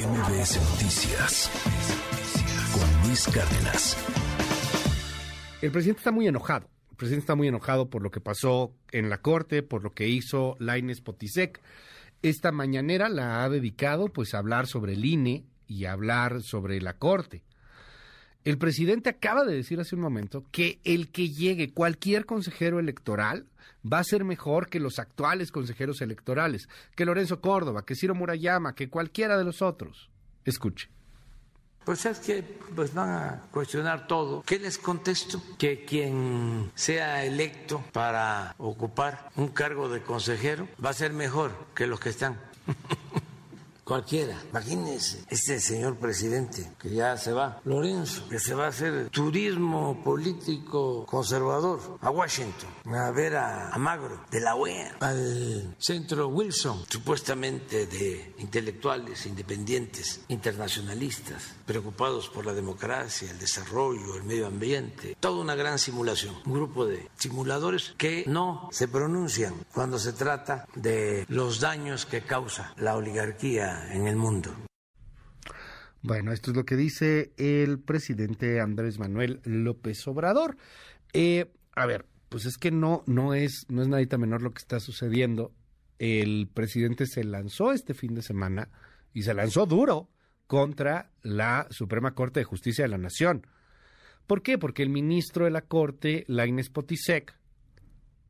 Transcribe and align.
MBS 0.00 0.56
Noticias 0.70 1.50
con 2.72 3.06
Luis 3.06 3.26
Cárdenas. 3.26 3.98
El 5.60 5.70
presidente 5.72 5.98
está 5.98 6.10
muy 6.10 6.26
enojado. 6.26 6.70
El 6.90 6.96
presidente 6.96 7.24
está 7.24 7.34
muy 7.34 7.48
enojado 7.48 7.90
por 7.90 8.00
lo 8.00 8.10
que 8.10 8.20
pasó 8.22 8.72
en 8.92 9.10
la 9.10 9.18
corte, 9.20 9.62
por 9.62 9.82
lo 9.82 9.90
que 9.90 10.08
hizo 10.08 10.56
Laines 10.58 11.02
Potisek. 11.02 11.60
Esta 12.22 12.50
mañanera 12.50 13.10
la 13.10 13.44
ha 13.44 13.50
dedicado 13.50 14.08
pues 14.08 14.32
a 14.32 14.38
hablar 14.38 14.66
sobre 14.66 14.94
el 14.94 15.04
INE 15.04 15.44
y 15.66 15.84
a 15.84 15.92
hablar 15.92 16.40
sobre 16.40 16.80
la 16.80 16.94
corte. 16.94 17.42
El 18.44 18.56
presidente 18.56 19.10
acaba 19.10 19.44
de 19.44 19.54
decir 19.54 19.80
hace 19.80 19.94
un 19.94 20.00
momento 20.00 20.44
que 20.50 20.80
el 20.84 21.10
que 21.12 21.28
llegue 21.28 21.74
cualquier 21.74 22.24
consejero 22.24 22.78
electoral 22.78 23.46
va 23.90 23.98
a 23.98 24.04
ser 24.04 24.24
mejor 24.24 24.68
que 24.68 24.80
los 24.80 24.98
actuales 24.98 25.52
consejeros 25.52 26.00
electorales, 26.00 26.68
que 26.94 27.04
Lorenzo 27.04 27.40
Córdoba, 27.40 27.84
que 27.84 27.94
Ciro 27.94 28.14
Murayama, 28.14 28.74
que 28.74 28.88
cualquiera 28.88 29.36
de 29.36 29.44
los 29.44 29.60
otros. 29.60 30.10
Escuche. 30.44 30.88
Pues 31.84 32.04
es 32.06 32.18
que 32.20 32.42
pues 32.74 32.94
van 32.94 33.08
a 33.08 33.42
cuestionar 33.50 34.06
todo. 34.06 34.42
¿Qué 34.42 34.58
les 34.58 34.78
contesto? 34.78 35.42
Que 35.58 35.84
quien 35.84 36.70
sea 36.74 37.24
electo 37.24 37.82
para 37.92 38.54
ocupar 38.58 39.30
un 39.36 39.48
cargo 39.48 39.88
de 39.88 40.02
consejero 40.02 40.68
va 40.82 40.90
a 40.90 40.94
ser 40.94 41.12
mejor 41.12 41.52
que 41.74 41.86
los 41.86 42.00
que 42.00 42.10
están. 42.10 42.38
Cualquiera. 43.90 44.40
Imagínense, 44.50 45.24
este 45.28 45.58
señor 45.58 45.96
presidente 45.96 46.70
que 46.78 46.90
ya 46.90 47.16
se 47.16 47.32
va, 47.32 47.60
Lorenzo, 47.64 48.28
que 48.28 48.38
se 48.38 48.54
va 48.54 48.66
a 48.66 48.68
hacer 48.68 49.10
turismo 49.10 50.00
político 50.04 51.04
conservador 51.06 51.98
a 52.00 52.08
Washington, 52.08 52.70
a 52.86 53.10
ver 53.10 53.34
a, 53.34 53.76
Magro 53.78 54.24
de 54.30 54.40
la 54.42 54.54
OEA, 54.54 54.94
al 55.00 55.74
centro 55.80 56.28
Wilson, 56.28 56.84
supuestamente 56.88 57.86
de 57.86 58.32
intelectuales 58.38 59.26
independientes, 59.26 60.20
internacionalistas, 60.28 61.56
preocupados 61.66 62.28
por 62.28 62.46
la 62.46 62.52
democracia, 62.52 63.28
el 63.28 63.40
desarrollo, 63.40 64.14
el 64.14 64.22
medio 64.22 64.46
ambiente. 64.46 65.16
Toda 65.18 65.40
una 65.40 65.56
gran 65.56 65.80
simulación, 65.80 66.36
un 66.46 66.52
grupo 66.52 66.86
de 66.86 67.08
simuladores 67.16 67.92
que 67.98 68.22
no 68.28 68.68
se 68.70 68.86
pronuncian 68.86 69.54
cuando 69.74 69.98
se 69.98 70.12
trata 70.12 70.68
de 70.76 71.26
los 71.28 71.58
daños 71.58 72.06
que 72.06 72.22
causa 72.22 72.72
la 72.76 72.94
oligarquía 72.94 73.79
en 73.92 74.06
el 74.06 74.16
mundo. 74.16 74.54
Bueno, 76.02 76.32
esto 76.32 76.50
es 76.50 76.56
lo 76.56 76.64
que 76.64 76.76
dice 76.76 77.32
el 77.36 77.78
presidente 77.78 78.60
Andrés 78.60 78.98
Manuel 78.98 79.40
López 79.44 80.06
Obrador. 80.08 80.56
Eh, 81.12 81.52
a 81.74 81.86
ver, 81.86 82.06
pues 82.30 82.46
es 82.46 82.56
que 82.56 82.70
no, 82.70 83.02
no 83.06 83.34
es, 83.34 83.66
no 83.68 83.82
es 83.82 83.88
nadita 83.88 84.16
menor 84.16 84.40
lo 84.40 84.50
que 84.52 84.60
está 84.60 84.80
sucediendo. 84.80 85.52
El 85.98 86.48
presidente 86.52 87.06
se 87.06 87.24
lanzó 87.24 87.72
este 87.72 87.92
fin 87.92 88.14
de 88.14 88.22
semana 88.22 88.70
y 89.12 89.22
se 89.22 89.34
lanzó 89.34 89.66
duro 89.66 90.08
contra 90.46 91.10
la 91.22 91.66
Suprema 91.70 92.14
Corte 92.14 92.40
de 92.40 92.44
Justicia 92.44 92.84
de 92.84 92.88
la 92.88 92.98
Nación. 92.98 93.46
¿Por 94.26 94.42
qué? 94.42 94.58
Porque 94.58 94.82
el 94.82 94.88
ministro 94.88 95.44
de 95.44 95.50
la 95.50 95.62
Corte, 95.62 96.24
Laines 96.28 96.70
Potisek, 96.70 97.36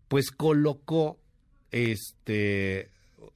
pues 0.08 0.30
colocó 0.30 1.20
este 1.70 2.90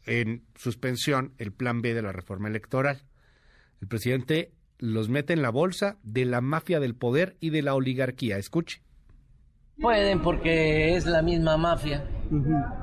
en 0.06 0.44
suspensión 0.54 1.34
el 1.38 1.52
plan 1.52 1.82
B 1.82 1.94
de 1.94 2.02
la 2.02 2.12
reforma 2.12 2.48
electoral. 2.48 3.02
El 3.80 3.88
presidente 3.88 4.52
los 4.78 5.08
mete 5.08 5.32
en 5.32 5.42
la 5.42 5.50
bolsa 5.50 5.96
de 6.02 6.24
la 6.24 6.40
mafia 6.40 6.80
del 6.80 6.94
poder 6.94 7.36
y 7.40 7.50
de 7.50 7.62
la 7.62 7.74
oligarquía. 7.74 8.38
Escuche. 8.38 8.82
Pueden 9.80 10.20
porque 10.20 10.94
es 10.94 11.06
la 11.06 11.22
misma 11.22 11.56
mafia. 11.56 12.04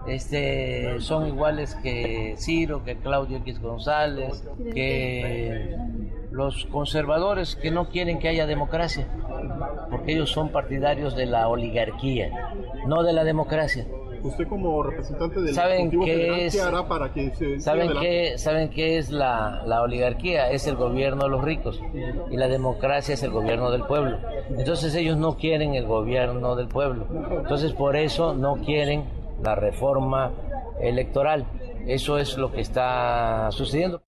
Este 0.07 0.99
son 0.99 1.27
iguales 1.27 1.75
que 1.75 2.35
Ciro, 2.37 2.83
que 2.83 2.97
Claudio 2.97 3.37
X 3.37 3.59
González, 3.59 4.43
que 4.73 5.75
los 6.31 6.65
conservadores 6.65 7.55
que 7.55 7.71
no 7.71 7.89
quieren 7.89 8.19
que 8.19 8.27
haya 8.27 8.45
democracia, 8.45 9.07
porque 9.89 10.13
ellos 10.13 10.31
son 10.31 10.51
partidarios 10.51 11.15
de 11.15 11.25
la 11.25 11.47
oligarquía, 11.47 12.29
no 12.87 13.03
de 13.03 13.13
la 13.13 13.23
democracia 13.23 13.87
usted 14.23 14.47
como 14.47 14.83
representante 14.83 15.41
del 15.41 15.53
¿Saben 15.53 15.89
qué 15.89 16.45
es, 16.45 16.61
hará 16.61 16.87
para 16.87 17.13
que 17.13 17.33
se 17.35 17.59
¿saben 17.59 17.91
qué, 17.99 18.37
¿Saben 18.37 18.69
qué 18.69 18.97
es 18.97 19.11
la, 19.11 19.63
la, 19.65 19.81
oligarquía? 19.81 20.51
Es 20.51 20.67
el 20.67 20.75
gobierno 20.75 21.23
de 21.23 21.29
los 21.29 21.43
ricos 21.43 21.81
y 22.29 22.37
la 22.37 22.47
democracia 22.47 23.13
es 23.13 23.23
el 23.23 23.31
gobierno 23.31 23.71
del 23.71 23.83
pueblo. 23.83 24.17
Entonces 24.49 24.95
ellos 24.95 25.17
no 25.17 25.37
quieren 25.37 25.75
el 25.75 25.85
gobierno 25.85 26.55
del 26.55 26.67
pueblo. 26.67 27.07
Entonces 27.31 27.73
por 27.73 27.95
eso 27.95 28.33
no 28.33 28.55
quieren 28.55 29.05
la 29.41 29.55
reforma 29.55 30.31
electoral. 30.79 31.45
Eso 31.87 32.17
es 32.17 32.37
lo 32.37 32.51
que 32.51 32.61
está 32.61 33.49
sucediendo. 33.51 34.01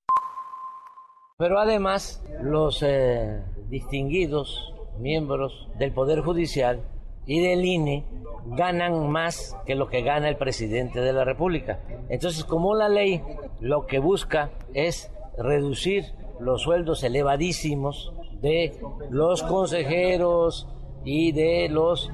Pero 1.38 1.59
además 1.59 2.24
los 2.41 2.84
eh, 2.84 3.41
distinguidos 3.69 4.74
miembros 5.00 5.68
del 5.80 5.91
Poder 5.91 6.22
Judicial 6.22 6.81
y 7.26 7.42
del 7.42 7.64
INE 7.66 8.06
ganan 8.46 9.10
más 9.10 9.56
que 9.66 9.76
lo 9.76 9.88
que 9.88 10.02
gana 10.02 10.30
el 10.30 10.38
presidente 10.38 11.02
de 11.02 11.14
la 11.14 11.24
República. 11.24 11.80
Entonces, 12.10 12.44
como 12.44 12.76
la 12.76 12.90
ley 12.90 13.22
lo 13.62 13.86
que 13.86 14.00
busca 14.00 14.52
es 14.74 15.12
reducir 15.38 16.06
los 16.40 16.62
sueldos 16.62 17.04
elevadísimos 17.04 18.14
de 18.42 18.78
los 19.10 19.44
consejeros 19.44 20.68
y 21.06 21.32
de 21.32 21.70
los 21.70 22.12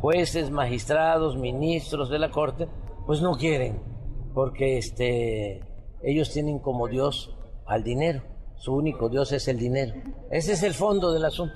jueces, 0.00 0.50
magistrados, 0.50 1.36
ministros 1.36 2.10
de 2.10 2.18
la 2.18 2.30
Corte, 2.30 2.66
pues 3.06 3.22
no 3.22 3.36
quieren, 3.36 3.80
porque 4.34 4.78
este, 4.78 5.60
ellos 6.02 6.32
tienen 6.32 6.58
como 6.58 6.88
Dios 6.88 7.36
al 7.66 7.84
dinero. 7.84 8.22
Su 8.56 8.74
único 8.74 9.08
Dios 9.08 9.32
es 9.32 9.48
el 9.48 9.58
dinero. 9.58 9.94
Ese 10.30 10.52
es 10.52 10.62
el 10.62 10.74
fondo 10.74 11.12
del 11.12 11.24
asunto. 11.24 11.54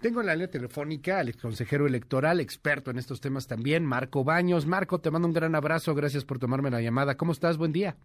Tengo 0.00 0.20
en 0.22 0.28
la 0.28 0.34
línea 0.34 0.48
telefónica 0.50 1.18
al 1.18 1.36
consejero 1.36 1.86
electoral, 1.86 2.40
experto 2.40 2.90
en 2.90 2.96
estos 2.96 3.20
temas 3.20 3.46
también, 3.46 3.84
Marco 3.84 4.24
Baños. 4.24 4.66
Marco, 4.66 4.98
te 4.98 5.10
mando 5.10 5.28
un 5.28 5.34
gran 5.34 5.54
abrazo, 5.54 5.94
gracias 5.94 6.24
por 6.24 6.38
tomarme 6.38 6.70
la 6.70 6.80
llamada. 6.80 7.18
¿Cómo 7.18 7.32
estás? 7.32 7.58
Buen 7.58 7.70
día. 7.72 7.96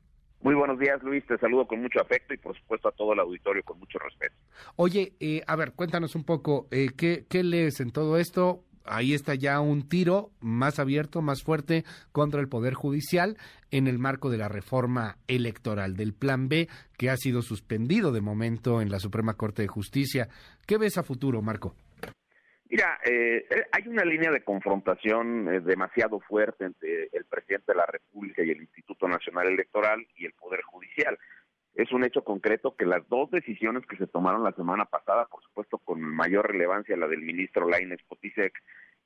Muy 0.42 0.56
buenos 0.56 0.78
días, 0.78 1.02
Luis. 1.04 1.26
Te 1.26 1.38
saludo 1.38 1.66
con 1.66 1.82
mucho 1.82 2.02
afecto 2.02 2.34
y, 2.34 2.38
por 2.38 2.54
supuesto, 2.60 2.90
a 2.90 2.92
todo 2.92 3.14
el 3.14 3.20
auditorio 3.20 3.64
con 3.64 3.80
mucho 3.80 3.98
respeto. 3.98 4.36
Oye, 4.76 5.14
eh, 5.22 5.42
a 5.48 5.56
ver, 5.56 5.72
cuéntanos 5.72 6.16
un 6.16 6.26
poco, 6.26 6.68
eh, 6.70 6.90
¿qué, 6.98 7.26
¿qué 7.30 7.44
lees 7.44 7.80
en 7.80 7.92
todo 7.92 8.18
esto? 8.18 8.66
Ahí 8.86 9.14
está 9.14 9.36
ya 9.36 9.60
un 9.60 9.88
tiro 9.88 10.32
más 10.40 10.80
abierto, 10.80 11.22
más 11.22 11.44
fuerte 11.44 11.84
contra 12.12 12.42
el 12.42 12.48
Poder 12.48 12.74
Judicial 12.74 13.38
en 13.72 13.88
el 13.88 14.00
marco 14.00 14.30
de 14.30 14.38
la 14.38 14.48
reforma 14.48 15.18
electoral, 15.28 15.96
del 15.96 16.14
Plan 16.14 16.48
B 16.48 16.68
que 16.98 17.10
ha 17.10 17.18
sido 17.18 17.42
suspendido 17.42 18.12
de 18.12 18.22
momento 18.22 18.82
en 18.82 18.90
la 18.90 19.00
Suprema 19.00 19.34
Corte 19.34 19.62
de 19.62 19.68
Justicia. 19.68 20.30
¿Qué 20.66 20.78
ves 20.78 20.98
a 20.98 21.04
futuro, 21.04 21.42
Marco? 21.42 21.76
Mira, 22.70 23.00
eh, 23.06 23.46
eh, 23.50 23.64
hay 23.72 23.88
una 23.88 24.04
línea 24.04 24.32
de 24.32 24.44
confrontación 24.44 25.48
eh, 25.48 25.60
demasiado 25.62 26.20
fuerte 26.20 26.66
entre 26.66 27.10
el 27.14 27.26
presidente 27.26 27.72
de 27.72 27.78
la 27.78 27.86
República 27.86 28.44
y 28.44 28.50
el 28.50 28.62
Instituto 28.62 29.08
Nacional 29.08 29.48
Electoral 29.48 30.06
y 30.16 30.26
el 30.26 30.34
Poder 30.34 30.62
Judicial. 30.64 31.18
Es 31.76 31.92
un 31.92 32.06
hecho 32.06 32.24
concreto 32.24 32.76
que 32.76 32.86
las 32.86 33.08
dos 33.10 33.30
decisiones 33.32 33.86
que 33.86 33.98
se 33.98 34.08
tomaron 34.08 34.44
la 34.44 34.54
semana 34.54 34.86
pasada, 34.86 35.28
por 35.28 35.44
supuesto 35.44 35.78
con 35.78 36.02
mayor 36.02 36.50
relevancia 36.50 36.96
la 36.96 37.08
del 37.08 37.22
ministro 37.22 37.68
Lainez 37.68 38.02
Potisek, 38.08 38.54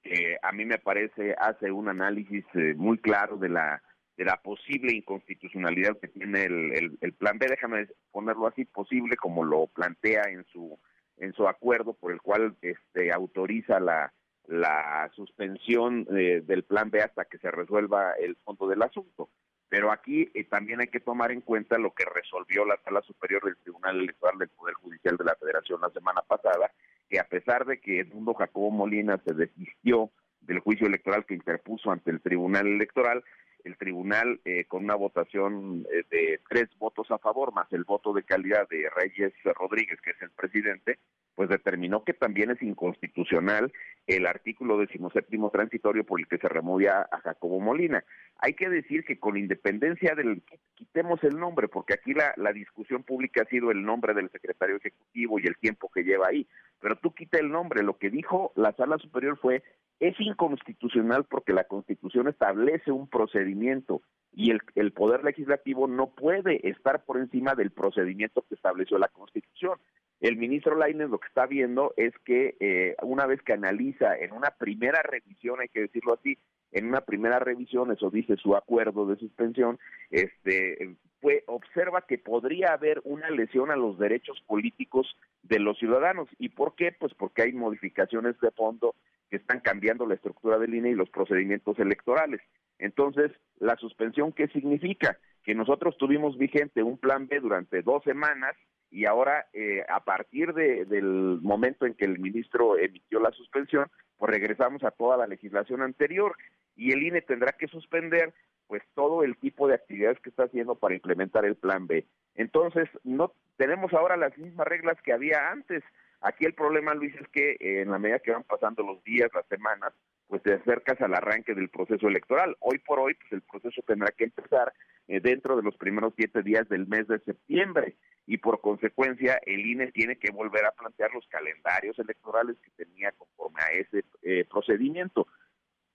que 0.03 0.37
a 0.41 0.51
mí 0.51 0.65
me 0.65 0.77
parece 0.77 1.35
hace 1.39 1.71
un 1.71 1.89
análisis 1.89 2.45
muy 2.75 2.99
claro 2.99 3.37
de 3.37 3.49
la 3.49 3.81
de 4.17 4.25
la 4.25 4.35
posible 4.41 4.93
inconstitucionalidad 4.93 5.97
que 5.97 6.09
tiene 6.09 6.43
el, 6.43 6.97
el 6.99 7.13
plan 7.13 7.39
B, 7.39 7.47
déjame 7.47 7.87
ponerlo 8.11 8.47
así, 8.47 8.65
posible 8.65 9.15
como 9.15 9.45
lo 9.45 9.67
plantea 9.67 10.23
en 10.29 10.45
su 10.51 10.77
en 11.17 11.33
su 11.33 11.47
acuerdo 11.47 11.93
por 11.93 12.11
el 12.11 12.21
cual 12.21 12.55
este 12.61 13.11
autoriza 13.11 13.79
la 13.79 14.13
la 14.49 15.09
suspensión 15.15 16.07
eh, 16.11 16.41
del 16.43 16.63
plan 16.63 16.89
B 16.89 17.01
hasta 17.01 17.25
que 17.25 17.37
se 17.37 17.51
resuelva 17.51 18.13
el 18.13 18.35
fondo 18.37 18.67
del 18.67 18.81
asunto. 18.81 19.29
Pero 19.69 19.91
aquí 19.91 20.29
eh, 20.33 20.43
también 20.45 20.81
hay 20.81 20.87
que 20.87 20.99
tomar 20.99 21.31
en 21.31 21.41
cuenta 21.41 21.77
lo 21.77 21.93
que 21.93 22.03
resolvió 22.03 22.65
la 22.65 22.79
Sala 22.83 23.01
Superior 23.01 23.45
del 23.45 23.57
Tribunal 23.57 23.99
Electoral 23.99 24.39
del 24.39 24.49
Poder 24.49 24.73
Judicial 24.75 25.15
de 25.15 25.23
la 25.23 25.35
Federación 25.35 25.79
la 25.81 25.91
semana 25.91 26.21
pasada, 26.23 26.71
que 27.07 27.19
a 27.19 27.23
pesar 27.23 27.65
de 27.65 27.79
que 27.79 27.99
Edmundo 27.99 28.33
Jacobo 28.33 28.71
Molina 28.71 29.21
se 29.25 29.33
desistió 29.33 30.09
del 30.41 30.59
juicio 30.59 30.87
electoral 30.87 31.25
que 31.25 31.35
interpuso 31.35 31.91
ante 31.91 32.09
el 32.09 32.21
Tribunal 32.21 32.65
Electoral, 32.65 33.23
el 33.63 33.77
tribunal 33.77 34.39
eh, 34.45 34.65
con 34.65 34.85
una 34.85 34.95
votación 34.95 35.85
eh, 35.91 36.03
de 36.09 36.39
tres 36.49 36.69
votos 36.77 37.11
a 37.11 37.17
favor 37.17 37.53
más 37.53 37.71
el 37.73 37.83
voto 37.83 38.13
de 38.13 38.23
calidad 38.23 38.67
de 38.69 38.89
Reyes 38.89 39.33
Rodríguez, 39.43 39.99
que 40.01 40.11
es 40.11 40.21
el 40.21 40.31
presidente, 40.31 40.99
pues 41.35 41.49
determinó 41.49 42.03
que 42.03 42.13
también 42.13 42.51
es 42.51 42.61
inconstitucional 42.61 43.71
el 44.07 44.25
artículo 44.25 44.77
decimoséptimo 44.77 45.51
transitorio 45.51 46.03
por 46.03 46.19
el 46.19 46.27
que 46.27 46.37
se 46.37 46.49
removía 46.49 47.07
a 47.11 47.19
Jacobo 47.21 47.59
Molina. 47.59 48.03
Hay 48.39 48.53
que 48.53 48.69
decir 48.69 49.05
que 49.05 49.19
con 49.19 49.37
independencia 49.37 50.15
del, 50.15 50.41
quitemos 50.75 51.23
el 51.23 51.39
nombre, 51.39 51.67
porque 51.67 51.93
aquí 51.93 52.13
la, 52.13 52.33
la 52.37 52.51
discusión 52.51 53.03
pública 53.03 53.43
ha 53.43 53.49
sido 53.49 53.71
el 53.71 53.83
nombre 53.83 54.13
del 54.13 54.29
secretario 54.31 54.77
ejecutivo 54.77 55.39
y 55.39 55.47
el 55.47 55.57
tiempo 55.57 55.89
que 55.93 56.03
lleva 56.03 56.27
ahí, 56.27 56.47
pero 56.79 56.95
tú 56.97 57.13
quita 57.13 57.37
el 57.39 57.49
nombre. 57.51 57.83
Lo 57.83 57.97
que 57.97 58.09
dijo 58.09 58.51
la 58.55 58.73
sala 58.73 58.97
superior 58.97 59.37
fue, 59.37 59.63
es 59.99 60.19
inconstitucional 60.19 61.25
porque 61.25 61.53
la 61.53 61.65
constitución 61.65 62.27
establece 62.27 62.91
un 62.91 63.07
procedimiento 63.07 64.01
y 64.31 64.51
el, 64.51 64.61
el 64.75 64.93
poder 64.93 65.23
legislativo 65.23 65.87
no 65.87 66.11
puede 66.11 66.67
estar 66.69 67.03
por 67.03 67.17
encima 67.17 67.55
del 67.55 67.71
procedimiento 67.71 68.43
que 68.47 68.55
estableció 68.55 68.97
la 68.97 69.09
constitución. 69.09 69.79
El 70.19 70.35
ministro 70.37 70.75
Lainez 70.75 71.09
lo 71.09 71.19
que 71.19 71.27
está 71.27 71.45
viendo 71.45 71.93
es 71.95 72.13
que 72.25 72.55
eh, 72.59 72.95
una 73.01 73.25
vez 73.25 73.41
que 73.41 73.53
analiza 73.53 74.17
en 74.17 74.33
una 74.33 74.49
primera 74.49 75.01
revisión, 75.01 75.61
hay 75.61 75.69
que 75.69 75.81
decirlo 75.81 76.13
así, 76.13 76.37
en 76.71 76.87
una 76.87 77.01
primera 77.01 77.39
revisión, 77.39 77.91
eso 77.91 78.09
dice 78.09 78.35
su 78.35 78.55
acuerdo 78.55 79.05
de 79.07 79.15
suspensión, 79.15 79.79
este, 80.11 80.95
pues 81.21 81.43
observa 81.47 82.01
que 82.01 82.17
podría 82.17 82.73
haber 82.73 83.01
una 83.05 83.29
lesión 83.29 83.71
a 83.71 83.75
los 83.75 83.97
derechos 83.97 84.41
políticos 84.45 85.07
de 85.43 85.59
los 85.59 85.77
ciudadanos. 85.79 86.27
¿Y 86.37 86.49
por 86.49 86.75
qué? 86.75 86.91
Pues 86.91 87.13
porque 87.13 87.43
hay 87.43 87.53
modificaciones 87.53 88.39
de 88.39 88.51
fondo 88.51 88.95
que 89.29 89.37
están 89.37 89.61
cambiando 89.61 90.05
la 90.05 90.15
estructura 90.15 90.57
del 90.57 90.75
INE 90.75 90.91
y 90.91 90.95
los 90.95 91.09
procedimientos 91.09 91.79
electorales. 91.79 92.41
Entonces, 92.77 93.31
la 93.59 93.75
suspensión, 93.75 94.31
¿qué 94.31 94.47
significa? 94.47 95.17
Que 95.49 95.55
nosotros 95.55 95.97
tuvimos 95.97 96.37
vigente 96.37 96.83
un 96.83 96.99
plan 96.99 97.27
B 97.27 97.39
durante 97.39 97.81
dos 97.81 98.03
semanas 98.03 98.55
y 98.91 99.07
ahora 99.07 99.47
eh, 99.51 99.83
a 99.89 100.03
partir 100.03 100.53
de, 100.53 100.85
del 100.85 101.39
momento 101.41 101.87
en 101.87 101.95
que 101.95 102.05
el 102.05 102.19
ministro 102.19 102.77
emitió 102.77 103.19
la 103.19 103.31
suspensión, 103.31 103.87
pues 104.19 104.31
regresamos 104.31 104.83
a 104.83 104.91
toda 104.91 105.17
la 105.17 105.25
legislación 105.25 105.81
anterior 105.81 106.35
y 106.75 106.91
el 106.91 107.01
INE 107.01 107.23
tendrá 107.23 107.53
que 107.53 107.67
suspender 107.67 108.31
pues 108.67 108.83
todo 108.93 109.23
el 109.23 109.37
tipo 109.37 109.67
de 109.67 109.73
actividades 109.73 110.19
que 110.19 110.29
está 110.29 110.43
haciendo 110.43 110.75
para 110.75 110.93
implementar 110.93 111.45
el 111.45 111.55
plan 111.55 111.87
B. 111.87 112.05
Entonces, 112.35 112.87
no 113.03 113.33
tenemos 113.57 113.91
ahora 113.95 114.17
las 114.17 114.37
mismas 114.37 114.67
reglas 114.67 115.01
que 115.01 115.13
había 115.13 115.49
antes. 115.49 115.81
Aquí 116.21 116.45
el 116.45 116.53
problema, 116.53 116.93
Luis, 116.93 117.15
es 117.15 117.27
que 117.29 117.51
eh, 117.51 117.81
en 117.81 117.91
la 117.91 117.99
medida 117.99 118.19
que 118.19 118.31
van 118.31 118.43
pasando 118.43 118.83
los 118.83 119.03
días, 119.03 119.29
las 119.33 119.47
semanas, 119.47 119.93
pues 120.27 120.43
te 120.43 120.53
acercas 120.53 120.99
al 121.01 121.15
arranque 121.15 121.55
del 121.55 121.69
proceso 121.69 122.07
electoral. 122.07 122.55
Hoy 122.59 122.79
por 122.79 122.99
hoy, 122.99 123.15
pues 123.15 123.31
el 123.31 123.41
proceso 123.41 123.81
tendrá 123.87 124.11
que 124.11 124.25
empezar 124.25 124.73
eh, 125.07 125.19
dentro 125.21 125.55
de 125.55 125.63
los 125.63 125.75
primeros 125.77 126.13
siete 126.15 126.43
días 126.43 126.67
del 126.69 126.87
mes 126.87 127.07
de 127.07 127.19
septiembre 127.19 127.95
y 128.27 128.37
por 128.37 128.61
consecuencia 128.61 129.39
el 129.45 129.65
INE 129.65 129.91
tiene 129.91 130.17
que 130.17 130.31
volver 130.31 130.65
a 130.65 130.71
plantear 130.71 131.11
los 131.13 131.25
calendarios 131.29 131.97
electorales 131.97 132.57
que 132.59 132.85
tenía 132.85 133.11
conforme 133.13 133.59
a 133.61 133.71
ese 133.71 134.05
eh, 134.21 134.45
procedimiento. 134.47 135.25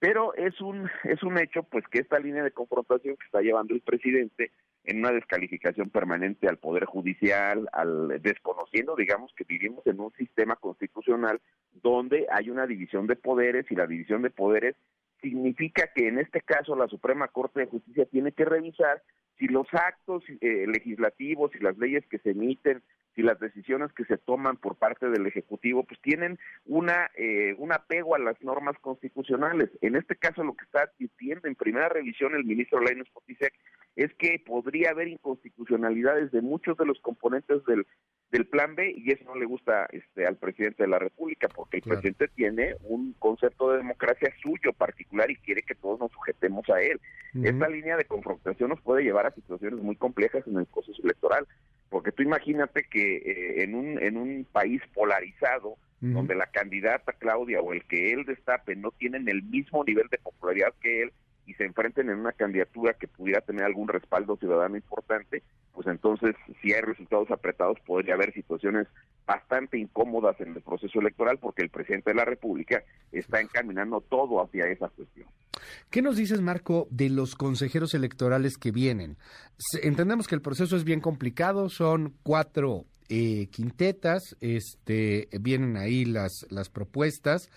Pero 0.05 0.35
es 0.35 0.61
un 0.61 0.91
es 1.05 1.23
un 1.23 1.39
hecho 1.39 1.63
pues 1.63 1.89
que 1.89 2.01
esta 2.01 2.19
línea 2.19 2.45
de 2.45 2.51
confrontación 2.51 3.17
que 3.17 3.25
está 3.25 3.41
llevando 3.41 3.73
el 3.73 3.81
presidente 3.81 4.51
en 4.85 4.99
una 4.99 5.13
descalificación 5.13 5.89
permanente 5.89 6.47
al 6.47 6.59
poder 6.59 6.85
judicial, 6.85 7.71
al 7.73 8.21
desconociendo, 8.21 8.97
digamos 8.97 9.33
que 9.35 9.45
vivimos 9.45 9.87
en 9.87 10.01
un 10.01 10.13
sistema 10.13 10.57
constitucional 10.57 11.41
donde 11.73 12.27
hay 12.31 12.51
una 12.51 12.67
división 12.67 13.07
de 13.07 13.17
poderes 13.17 13.65
y 13.71 13.77
la 13.77 13.87
división 13.87 14.21
de 14.21 14.29
poderes 14.29 14.77
significa 15.23 15.91
que 15.95 16.07
en 16.07 16.19
este 16.19 16.43
caso 16.43 16.77
la 16.77 16.89
Suprema 16.89 17.29
Corte 17.29 17.61
de 17.61 17.67
Justicia 17.67 18.05
tiene 18.05 18.33
que 18.33 18.45
revisar 18.45 19.03
si 19.39 19.47
los 19.47 19.67
actos 19.73 20.23
eh, 20.43 20.67
legislativos 20.67 21.51
y 21.55 21.61
las 21.61 21.79
leyes 21.79 22.05
que 22.11 22.19
se 22.19 22.33
emiten, 22.33 22.83
si 23.15 23.23
las 23.23 23.39
decisiones 23.39 23.93
que 23.93 24.05
se 24.05 24.19
toman 24.19 24.57
por 24.57 24.77
parte 24.77 25.09
del 25.09 25.27
Ejecutivo, 25.27 25.85
pues 25.85 26.01
tienen 26.01 26.39
una 26.67 27.11
eh, 27.17 27.55
un 27.59 27.73
apego 27.73 28.15
a 28.15 28.19
las 28.19 28.41
normas 28.43 28.77
constitucionales. 28.81 29.71
En 29.81 29.97
este 29.97 30.17
caso, 30.17 30.43
lo 30.43 30.55
que 30.55 30.65
está 30.65 30.83
advirtiendo 30.83 31.49
en 31.49 31.55
primera 31.55 31.89
revisión 31.89 32.35
el 32.35 32.45
ministro 32.45 32.81
Lainez 32.81 33.09
Potisek 33.11 33.55
es 33.97 34.13
que 34.15 34.43
podría 34.45 34.91
haber 34.91 35.09
inconstitucionalidades 35.09 36.33
de 36.33 36.43
muchos 36.43 36.77
de 36.77 36.87
los 36.87 36.99
componentes 37.01 37.65
del, 37.65 37.87
del 38.33 38.47
plan 38.47 38.75
B 38.75 38.93
y 38.97 39.13
eso 39.13 39.25
no 39.25 39.37
le 39.37 39.47
gusta 39.47 39.87
este, 39.93 40.27
al 40.27 40.37
presidente 40.37 40.83
de 40.83 40.89
la 40.89 40.99
República 40.99 41.49
porque 41.55 41.77
el 41.77 41.85
presidente 41.85 42.29
tiene 42.29 42.75
un 42.83 43.13
concepto 43.21 43.71
de 43.71 43.79
democracia 43.79 44.33
suyo 44.43 44.73
particular 44.73 45.31
y 45.31 45.37
quiere 45.37 45.63
que 45.63 45.77
todos 45.77 46.01
nos 46.01 46.11
sujetemos 46.11 46.69
a 46.69 46.81
él. 46.81 47.01
Esta 47.43 47.69
línea 47.69 47.97
de 47.97 48.05
confrontación 48.05 48.71
nos 48.71 48.81
puede 48.81 49.03
llevar 49.03 49.27
a 49.27 49.35
situaciones 49.35 49.81
muy 49.81 49.97
complejas 49.97 50.47
en 50.47 50.57
el 50.57 50.67
proceso 50.67 51.01
electoral, 51.03 51.47
porque 51.91 52.13
tú 52.13 52.23
imagínate 52.23 52.85
que 52.85 53.17
eh, 53.17 53.63
en, 53.65 53.75
un, 53.75 54.03
en 54.03 54.17
un 54.17 54.47
país 54.51 54.83
polarizado, 54.93 55.77
donde 56.01 56.35
la 56.35 56.47
candidata 56.49 57.15
Claudia 57.15 57.63
o 57.63 57.73
el 57.73 57.83
que 57.87 58.13
él 58.13 58.27
destape 58.27 58.77
no 58.77 58.91
tienen 58.91 59.27
el 59.27 59.43
mismo 59.43 59.83
nivel 59.85 60.07
de 60.11 60.19
popularidad 60.19 60.75
que 60.83 61.05
él, 61.05 61.13
y 61.47 61.55
se 61.55 61.65
enfrenten 61.65 62.11
en 62.11 62.19
una 62.19 62.33
candidatura 62.33 62.95
que 62.95 63.09
pudiera 63.09 63.41
tener 63.41 63.65
algún 63.65 63.89
respaldo 63.89 64.37
ciudadano 64.37 64.77
importante, 64.77 65.43
pues 65.73 65.87
entonces 65.87 66.35
si 66.63 66.73
hay 66.73 66.81
resultados 66.81 67.31
apretados 67.31 67.79
podría 67.87 68.15
haber 68.15 68.33
situaciones 68.33 68.87
bastante 69.27 69.79
incómodas 69.79 70.41
en 70.41 70.55
el 70.55 70.63
proceso 70.63 71.01
electoral 71.01 71.39
porque 71.39 71.63
el 71.63 71.71
presidente 71.71 72.11
de 72.11 72.17
la 72.17 72.25
República 72.25 72.83
está 73.13 73.41
encaminando 73.41 74.01
todo 74.01 74.43
hacia 74.43 74.67
esa 74.67 74.89
cuestión. 74.89 75.27
¿Qué 75.91 76.03
nos 76.03 76.17
dices, 76.17 76.41
Marco, 76.41 76.87
de 76.91 77.09
los 77.09 77.35
consejeros 77.35 77.95
electorales 77.95 78.57
que 78.57 78.71
vienen? 78.71 79.17
Entendemos 79.83 80.27
que 80.27 80.35
el 80.35 80.43
proceso 80.43 80.77
es 80.77 80.85
bien 80.85 81.01
complicado, 81.01 81.69
son 81.69 82.15
cuatro 82.23 82.85
eh, 83.09 83.49
quintetas, 83.51 84.37
este, 84.41 85.29
vienen 85.41 85.77
ahí 85.77 86.05
las, 86.05 86.47
las 86.51 86.69
propuestas 86.69 87.51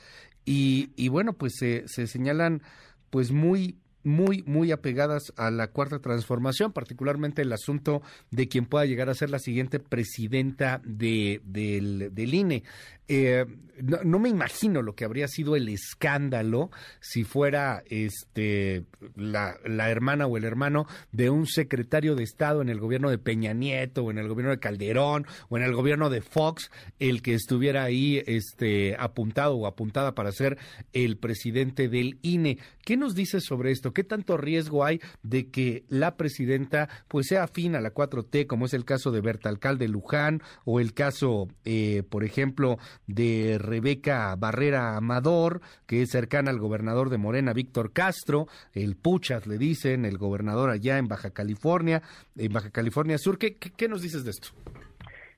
y, 0.45 0.91
y 0.95 1.09
bueno, 1.09 1.33
pues 1.33 1.53
se, 1.57 1.83
se 1.87 2.07
señalan 2.07 2.61
pues 3.09 3.31
muy 3.31 3.79
muy, 4.07 4.43
muy 4.47 4.71
apegadas 4.71 5.33
a 5.35 5.51
la 5.51 5.67
cuarta 5.67 5.99
transformación, 5.99 6.71
particularmente 6.71 7.41
el 7.41 7.51
asunto 7.51 8.01
de 8.31 8.47
quien 8.47 8.65
pueda 8.65 8.85
llegar 8.85 9.09
a 9.09 9.15
ser 9.15 9.29
la 9.29 9.39
siguiente 9.39 9.79
presidenta 9.79 10.81
de, 10.83 11.41
del, 11.43 12.09
del 12.13 12.33
INE. 12.33 12.63
Eh, 13.09 13.45
no, 13.81 14.19
me 14.19 14.27
imagino 14.27 14.81
lo 14.81 14.95
que 14.95 15.05
habría 15.05 15.27
sido 15.27 15.55
el 15.55 15.69
escándalo 15.69 16.71
si 16.99 17.23
fuera 17.23 17.83
este 17.89 18.83
la, 19.15 19.55
la, 19.65 19.89
hermana 19.89 20.25
o 20.25 20.35
el 20.35 20.43
hermano 20.43 20.87
de 21.11 21.29
un 21.29 21.45
secretario 21.45 22.15
de 22.15 22.23
Estado 22.23 22.61
en 22.61 22.69
el 22.69 22.79
gobierno 22.79 23.09
de 23.09 23.17
Peña 23.17 23.53
Nieto 23.53 24.03
o 24.03 24.11
en 24.11 24.17
el 24.17 24.27
gobierno 24.27 24.51
de 24.51 24.59
Calderón 24.59 25.25
o 25.47 25.57
en 25.57 25.63
el 25.63 25.73
gobierno 25.73 26.09
de 26.09 26.21
Fox 26.21 26.69
el 26.99 27.21
que 27.21 27.33
estuviera 27.33 27.83
ahí 27.83 28.21
este 28.25 28.95
apuntado 28.99 29.55
o 29.55 29.67
apuntada 29.67 30.15
para 30.15 30.31
ser 30.31 30.57
el 30.91 31.17
presidente 31.17 31.87
del 31.87 32.19
INE. 32.23 32.57
¿Qué 32.83 32.97
nos 32.97 33.15
dice 33.15 33.39
sobre 33.39 33.71
esto? 33.71 33.93
¿Qué 33.97 34.03
tanto 34.03 34.37
riesgo 34.37 34.85
hay 34.85 34.99
de 35.23 35.49
que 35.49 35.83
la 35.89 36.17
presidenta 36.17 36.87
pues 37.07 37.25
sea 37.29 37.41
afín 37.41 37.75
a 37.75 37.81
la 37.81 37.95
4T 37.95 38.45
como 38.45 38.67
es 38.67 38.75
el 38.75 38.85
caso 38.85 39.09
de 39.09 39.21
Berta 39.21 39.49
Alcalde 39.49 39.87
Luján 39.87 40.43
o 40.65 40.79
el 40.79 40.93
caso 40.93 41.47
eh, 41.65 42.03
por 42.07 42.23
ejemplo 42.23 42.77
de 43.07 43.57
Rebeca 43.59 44.35
Barrera 44.35 44.97
Amador, 44.97 45.61
que 45.87 46.03
es 46.03 46.11
cercana 46.11 46.51
al 46.51 46.59
gobernador 46.59 47.09
de 47.09 47.17
Morena, 47.17 47.53
Víctor 47.53 47.91
Castro, 47.91 48.45
el 48.73 48.97
Puchas 48.97 49.47
le 49.47 49.57
dicen, 49.57 50.05
el 50.05 50.19
gobernador 50.19 50.69
allá 50.69 50.99
en 50.99 51.07
Baja 51.07 51.31
California, 51.31 52.03
en 52.35 52.53
Baja 52.53 52.69
California 52.69 53.17
Sur. 53.17 53.39
¿Qué, 53.39 53.55
qué, 53.55 53.87
nos 53.87 54.03
dices 54.03 54.23
de 54.23 54.29
esto? 54.29 54.49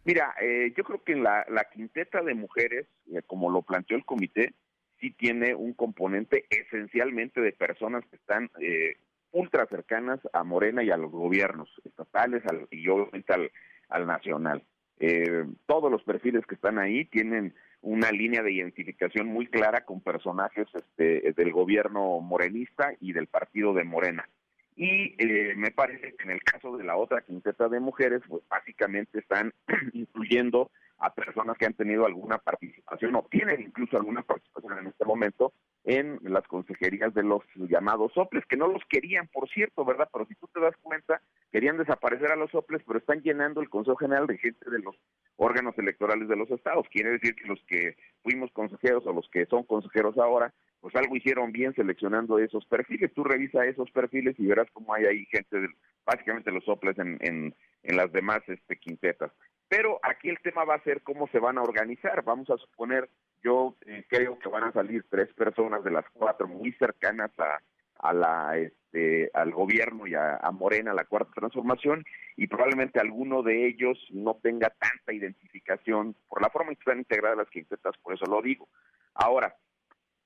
Mira, 0.04 0.36
eh, 0.42 0.74
yo 0.76 0.84
creo 0.84 1.02
que 1.02 1.14
en 1.14 1.24
la, 1.24 1.46
quinteta 1.74 2.22
de 2.22 2.34
mujeres, 2.34 2.88
eh, 3.14 3.22
como 3.26 3.50
lo 3.50 3.62
planteó 3.62 3.96
el 3.96 4.04
comité, 4.04 4.54
sí 5.00 5.12
tiene 5.12 5.56
un 5.56 5.74
componente 5.74 6.46
esencialmente 6.50 7.42
de 7.42 7.52
personas 7.52 8.04
que 8.10 8.16
están 8.16 8.50
eh, 8.60 8.98
ultra 9.32 9.66
cercanas 9.68 10.20
a 10.34 10.44
Morena 10.44 10.84
y 10.84 10.92
a 10.92 10.98
los 10.98 11.12
gobiernos 11.12 11.70
estatales 11.86 12.44
y 12.72 12.88
obviamente 12.88 13.34
al, 13.34 13.52
al 13.90 14.08
nacional. 14.08 14.64
Eh, 15.00 15.46
todos 15.66 15.90
los 15.90 16.04
perfiles 16.04 16.46
que 16.46 16.56
están 16.56 16.78
ahí 16.78 17.06
tienen 17.06 17.54
una 17.82 18.12
línea 18.12 18.44
de 18.44 18.52
identificación 18.52 19.28
muy 19.28 19.48
clara 19.48 19.86
con 19.86 20.02
personajes 20.02 20.68
este, 20.74 21.34
del 21.34 21.54
gobierno 21.54 22.20
morenista 22.20 22.94
y 23.00 23.14
del 23.14 23.28
partido 23.28 23.74
de 23.74 23.86
Morena. 23.86 24.28
Y 24.76 25.16
eh, 25.18 25.54
me 25.56 25.72
parece 25.72 26.16
que 26.16 26.24
en 26.24 26.32
el 26.32 26.44
caso 26.44 26.78
de 26.78 26.84
la 26.84 26.98
otra 26.98 27.22
quinteta 27.22 27.70
de 27.70 27.80
mujeres, 27.80 28.22
pues 28.28 28.44
básicamente 28.50 29.20
están 29.20 29.54
incluyendo 29.94 30.72
a 31.00 31.14
personas 31.14 31.58
que 31.58 31.66
han 31.66 31.74
tenido 31.74 32.06
alguna 32.06 32.38
participación 32.38 33.16
o 33.16 33.26
tienen 33.32 33.62
incluso 33.62 33.98
alguna 33.98 34.22
participación 34.22 34.78
en 34.78 34.88
este 34.88 35.06
momento 35.06 35.54
en 35.86 36.20
las 36.24 36.46
consejerías 36.48 37.14
de 37.14 37.24
los 37.24 37.42
llamados 37.56 38.12
soples, 38.14 38.46
que 38.46 38.58
no 38.58 38.68
los 38.68 38.84
querían, 38.90 39.28
por 39.28 39.50
cierto, 39.50 39.86
¿verdad? 39.86 40.10
Pero 40.12 40.26
si 40.26 40.36
tú 40.36 40.48
te 40.54 40.60
das 40.60 40.76
cuenta, 40.82 41.22
querían 41.52 41.78
desaparecer 41.78 42.32
a 42.32 42.36
los 42.36 42.52
soples, 42.52 42.82
pero 42.86 43.00
están 43.00 43.22
llenando 43.22 43.62
el 43.62 43.70
Consejo 43.70 43.98
General 43.98 44.28
de 44.28 44.38
gente 44.38 44.70
de 44.70 44.80
los 44.80 44.96
órganos 45.38 45.78
electorales 45.78 46.28
de 46.28 46.36
los 46.36 46.52
estados. 46.52 46.86
Quiere 46.92 47.12
decir 47.12 47.34
que 47.36 47.48
los 47.48 47.60
que 47.66 47.96
fuimos 48.22 48.52
consejeros 48.52 49.06
o 49.08 49.14
los 49.14 49.30
que 49.30 49.46
son 49.46 49.64
consejeros 49.64 50.18
ahora, 50.18 50.54
pues 50.82 50.96
algo 50.96 51.16
hicieron 51.16 51.52
bien 51.52 51.74
seleccionando 51.74 52.40
esos 52.40 52.66
perfiles. 52.66 53.14
Tú 53.14 53.24
revisa 53.24 53.66
esos 53.66 53.90
perfiles 53.92 54.36
y 54.38 54.48
verás 54.48 54.68
cómo 54.74 54.94
hay 54.94 55.06
ahí 55.06 55.26
gente, 55.26 55.58
básicamente 56.06 56.52
los 56.52 56.66
soples 56.66 56.98
en, 57.00 57.18
en, 57.22 57.56
en 57.84 57.98
las 57.98 58.12
demás 58.12 58.42
este, 58.48 58.78
quintetas. 58.78 59.32
Pero 59.70 60.00
aquí 60.02 60.30
el 60.30 60.40
tema 60.40 60.66
va 60.66 60.76
a 60.76 60.84
ser 60.84 61.04
cómo 61.04 61.28
se 61.28 61.40
van 61.40 61.60
a 61.60 61.62
organizar. 61.62 62.24
Vamos 62.24 62.50
a 62.50 62.58
suponer, 62.58 63.08
yo 63.44 63.76
eh, 63.86 64.04
creo 64.10 64.40
que 64.40 64.50
van 64.50 64.64
a 64.64 64.72
salir 64.72 65.06
tres 65.10 65.32
personas 65.34 65.84
de 65.84 65.92
las 65.92 66.06
cuatro 66.12 66.48
muy 66.48 66.72
cercanas 66.74 67.32
a, 67.38 68.14
la 68.14 68.58
este, 68.58 69.30
al 69.36 69.52
gobierno 69.52 70.08
y 70.08 70.16
a, 70.16 70.40
Morena, 70.52 70.92
a 70.92 70.96
la 70.96 71.06
cuarta 71.06 71.32
transformación, 71.36 72.04
y 72.36 72.48
probablemente 72.48 73.00
alguno 73.00 73.44
de 73.44 73.68
ellos 73.68 74.00
no 74.10 74.40
tenga 74.42 74.70
tanta 74.70 75.14
identificación 75.14 76.16
por 76.28 76.42
la 76.42 76.50
forma 76.50 76.72
en 76.72 76.76
que 76.76 76.82
están 76.82 76.98
integradas 76.98 77.38
las 77.38 77.50
quintetas, 77.50 77.96
por 77.98 78.16
eso 78.16 78.26
lo 78.26 78.42
digo. 78.42 78.68
Ahora, 79.14 79.56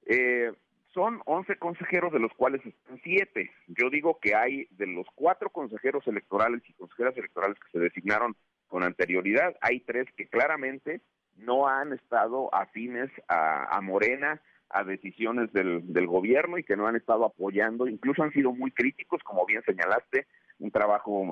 eh, 0.06 0.54
son 0.94 1.22
11 1.26 1.58
consejeros 1.58 2.14
de 2.14 2.20
los 2.20 2.32
cuales 2.34 2.66
están 2.66 3.02
7. 3.04 3.52
Yo 3.68 3.90
digo 3.90 4.20
que 4.22 4.36
hay 4.36 4.68
de 4.72 4.88
los 4.88 5.08
cuatro 5.16 5.50
consejeros 5.50 6.08
electorales 6.08 6.62
y 6.70 6.74
consejeras 6.74 7.18
electorales 7.18 7.58
que 7.60 7.72
se 7.72 7.80
designaron 7.80 8.38
con 8.74 8.82
anterioridad, 8.82 9.56
hay 9.62 9.82
tres 9.82 10.08
que 10.18 10.26
claramente 10.26 11.02
no 11.38 11.68
han 11.68 11.94
estado 11.94 12.50
afines 12.56 13.12
a, 13.28 13.80
Morena, 13.84 14.42
a 14.68 14.84
decisiones 14.84 15.54
del, 15.54 15.94
del, 15.94 16.08
gobierno 16.08 16.58
y 16.58 16.64
que 16.64 16.76
no 16.76 16.88
han 16.88 16.96
estado 16.96 17.24
apoyando, 17.24 17.88
incluso 17.88 18.24
han 18.24 18.32
sido 18.32 18.52
muy 18.52 18.72
críticos, 18.72 19.22
como 19.22 19.46
bien 19.46 19.62
señalaste, 19.64 20.26
un 20.58 20.72
trabajo 20.72 21.24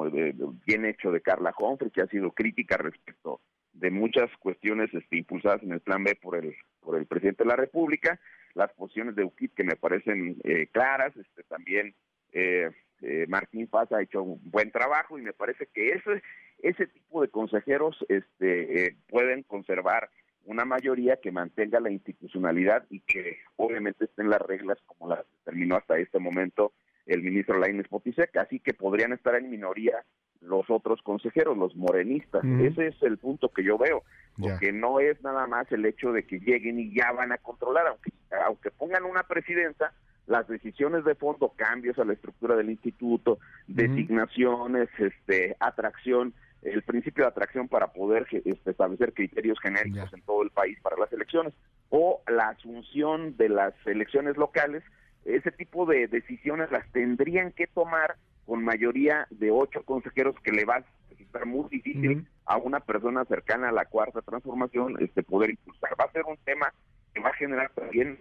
bien 0.68 0.86
hecho 0.86 1.12
de 1.12 1.22
Carla 1.22 1.52
Humphrey, 1.58 1.90
que 1.90 2.04
ha 2.04 2.08
sido 2.08 2.30
crítica 2.30 2.78
respecto 2.78 3.42
de 3.74 3.90
muchas 3.90 4.30
cuestiones 4.38 4.94
este, 4.94 5.18
impulsadas 5.18 5.64
en 5.64 5.72
el 5.72 5.80
Plan 5.82 6.04
B 6.04 6.14
por 6.22 6.36
el, 6.36 6.54
por 6.80 6.96
el 6.96 7.08
presidente 7.08 7.44
de 7.44 7.50
la 7.50 7.56
República, 7.56 8.20
las 8.54 8.72
posiciones 8.74 9.16
de 9.16 9.24
UKIP 9.24 9.56
que 9.56 9.64
me 9.64 9.78
parecen 9.78 10.38
eh, 10.44 10.68
claras, 10.72 11.18
este, 11.18 11.42
también 11.46 11.96
eh, 12.34 12.70
eh, 13.02 13.26
Martín 13.28 13.68
Paz 13.68 13.92
ha 13.92 14.02
hecho 14.02 14.22
un 14.22 14.40
buen 14.52 14.72
trabajo 14.72 15.18
y 15.18 15.24
me 15.24 15.34
parece 15.34 15.68
que 15.74 15.94
ese, 15.94 16.22
ese 16.62 16.88
tipo 16.88 17.22
de 17.22 17.30
consejeros 17.30 17.98
este, 18.10 18.88
eh, 18.88 18.96
pueden 19.10 19.44
conservar 19.44 20.10
una 20.46 20.66
mayoría 20.66 21.18
que 21.18 21.32
mantenga 21.32 21.80
la 21.80 21.92
institucionalidad 21.92 22.86
y 22.90 23.02
que 23.02 23.38
obviamente 23.58 24.06
estén 24.06 24.30
las 24.30 24.42
reglas 24.42 24.78
como 24.86 25.10
las 25.10 25.26
determinó 25.40 25.76
hasta 25.76 25.98
este 25.98 26.20
momento 26.20 26.74
el 27.06 27.22
ministro 27.24 27.60
Lainez 27.60 27.88
Potisek, 27.88 28.36
así 28.38 28.60
que 28.60 28.74
podrían 28.74 29.14
estar 29.14 29.36
en 29.36 29.50
minoría 29.50 30.04
los 30.40 30.70
otros 30.70 31.02
consejeros, 31.04 31.58
los 31.58 31.76
morenistas. 31.76 32.44
Ese 32.44 32.88
es 32.88 33.04
el 33.04 33.18
punto 33.18 33.50
que 33.50 33.64
yo 33.64 33.78
veo, 33.78 34.04
porque 34.40 34.72
no 34.72 35.00
es 35.00 35.22
nada 35.22 35.46
más 35.46 35.72
el 35.72 35.86
hecho 35.86 36.12
de 36.12 36.26
que 36.26 36.40
lleguen 36.40 36.80
y 36.80 36.94
ya 36.96 37.12
van 37.12 37.32
a 37.32 37.38
controlar, 37.38 37.88
aunque, 37.88 38.12
aunque 38.46 38.72
pongan 38.72 39.04
una 39.04 39.24
presidenta, 39.24 39.94
las 40.26 40.48
decisiones 40.48 41.04
de 41.04 41.16
fondo, 41.16 41.54
cambios 41.56 42.00
a 42.00 42.06
la 42.06 42.14
estructura 42.14 42.56
del 42.56 42.70
instituto, 42.70 43.40
designaciones, 43.68 44.90
este, 44.98 45.56
atracción, 45.60 46.34
el 46.62 46.84
principio 46.84 47.24
de 47.24 47.30
atracción 47.30 47.68
para 47.68 47.88
poder 47.88 48.28
este, 48.32 48.72
establecer 48.72 49.14
criterios 49.14 49.60
genéricos 49.60 50.14
en 50.14 50.22
todo 50.22 50.44
el 50.44 50.52
país 50.52 50.78
para 50.82 50.98
las 50.98 51.12
elecciones, 51.12 51.54
o 51.90 52.22
la 52.28 52.50
asunción 52.50 53.36
de 53.38 53.50
las 53.50 53.74
elecciones 53.86 54.38
locales, 54.38 54.84
ese 55.26 55.52
tipo 55.52 55.86
de 55.86 56.08
decisiones 56.08 56.72
las 56.72 56.90
tendrían 56.92 57.52
que 57.52 57.68
tomar 57.68 58.16
con 58.46 58.64
mayoría 58.64 59.28
de 59.30 59.52
ocho 59.52 59.84
consejeros 59.84 60.36
que 60.44 60.52
le 60.52 60.66
va 60.66 60.78
a 60.78 60.84
estar 61.20 61.46
muy 61.46 61.68
difícil 61.70 62.28
a 62.46 62.58
una 62.58 62.80
persona 62.80 63.24
cercana 63.26 63.70
a 63.70 63.72
la 63.72 63.86
cuarta 63.86 64.22
transformación 64.22 64.96
este 65.00 65.24
poder 65.24 65.52
impulsar. 65.52 65.92
Va 66.00 66.06
a 66.06 66.12
ser 66.12 66.24
un 66.26 66.38
tema 66.38 66.74
que 67.14 67.22
va 67.22 67.30
a 67.30 67.36
generar 67.36 67.72
también 67.72 68.20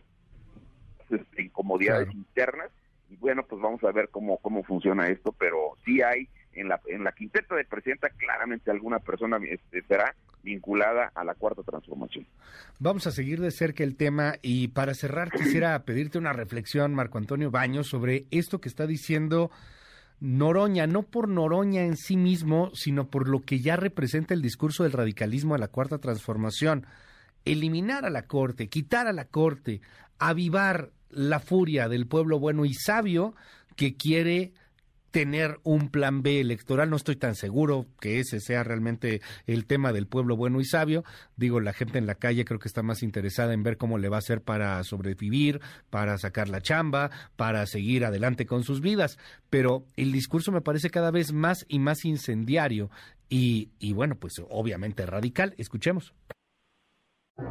este, 1.08 1.42
incomodidades 1.42 2.12
internas 2.14 2.70
y 3.08 3.16
bueno, 3.16 3.42
pues 3.44 3.60
vamos 3.60 3.82
a 3.82 3.90
ver 3.90 4.08
cómo, 4.10 4.38
cómo 4.38 4.62
funciona 4.62 5.08
esto, 5.08 5.32
pero 5.32 5.76
sí 5.84 6.00
hay 6.02 6.28
en 6.52 6.68
la, 6.68 6.80
en 6.86 7.04
la 7.04 7.12
quinteta 7.12 7.54
de 7.54 7.64
presidenta 7.64 8.10
claramente 8.10 8.70
alguna 8.70 8.98
persona 8.98 9.38
este, 9.48 9.82
será 9.82 10.14
vinculada 10.42 11.12
a 11.14 11.24
la 11.24 11.34
cuarta 11.34 11.62
transformación. 11.62 12.26
Vamos 12.78 13.06
a 13.06 13.10
seguir 13.10 13.40
de 13.40 13.50
cerca 13.50 13.84
el 13.84 13.96
tema 13.96 14.34
y 14.42 14.68
para 14.68 14.94
cerrar 14.94 15.30
quisiera 15.36 15.78
pedirte 15.84 16.18
una 16.18 16.32
reflexión, 16.32 16.94
Marco 16.94 17.18
Antonio 17.18 17.50
Baños, 17.50 17.88
sobre 17.88 18.26
esto 18.30 18.60
que 18.60 18.68
está 18.68 18.86
diciendo 18.86 19.50
Noroña, 20.20 20.86
no 20.86 21.02
por 21.02 21.28
Noroña 21.28 21.82
en 21.82 21.96
sí 21.96 22.16
mismo, 22.16 22.70
sino 22.74 23.08
por 23.08 23.28
lo 23.28 23.40
que 23.40 23.60
ya 23.60 23.76
representa 23.76 24.34
el 24.34 24.42
discurso 24.42 24.82
del 24.82 24.92
radicalismo 24.92 25.54
a 25.54 25.58
la 25.58 25.68
cuarta 25.68 25.98
transformación. 25.98 26.86
Eliminar 27.44 28.04
a 28.04 28.10
la 28.10 28.26
Corte, 28.26 28.68
quitar 28.68 29.06
a 29.06 29.12
la 29.12 29.24
Corte, 29.24 29.80
avivar 30.18 30.90
la 31.08 31.40
furia 31.40 31.88
del 31.88 32.06
pueblo 32.06 32.38
bueno 32.38 32.64
y 32.64 32.74
sabio 32.74 33.34
que 33.76 33.96
quiere 33.96 34.52
tener 35.10 35.58
un 35.62 35.88
plan 35.88 36.22
B 36.22 36.40
electoral. 36.40 36.90
No 36.90 36.96
estoy 36.96 37.16
tan 37.16 37.34
seguro 37.34 37.86
que 38.00 38.20
ese 38.20 38.40
sea 38.40 38.62
realmente 38.64 39.20
el 39.46 39.66
tema 39.66 39.92
del 39.92 40.06
pueblo 40.06 40.36
bueno 40.36 40.60
y 40.60 40.64
sabio. 40.64 41.04
Digo, 41.36 41.60
la 41.60 41.72
gente 41.72 41.98
en 41.98 42.06
la 42.06 42.14
calle 42.14 42.44
creo 42.44 42.58
que 42.58 42.68
está 42.68 42.82
más 42.82 43.02
interesada 43.02 43.52
en 43.52 43.62
ver 43.62 43.76
cómo 43.76 43.98
le 43.98 44.08
va 44.08 44.16
a 44.16 44.20
hacer 44.20 44.42
para 44.42 44.82
sobrevivir, 44.84 45.60
para 45.90 46.18
sacar 46.18 46.48
la 46.48 46.60
chamba, 46.60 47.10
para 47.36 47.66
seguir 47.66 48.04
adelante 48.04 48.46
con 48.46 48.64
sus 48.64 48.80
vidas. 48.80 49.18
Pero 49.48 49.84
el 49.96 50.12
discurso 50.12 50.52
me 50.52 50.60
parece 50.60 50.90
cada 50.90 51.10
vez 51.10 51.32
más 51.32 51.64
y 51.68 51.78
más 51.78 52.04
incendiario 52.04 52.90
y, 53.28 53.70
y 53.78 53.92
bueno, 53.92 54.16
pues 54.16 54.34
obviamente 54.48 55.06
radical. 55.06 55.54
Escuchemos. 55.58 56.14